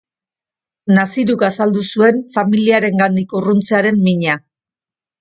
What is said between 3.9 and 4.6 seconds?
mina.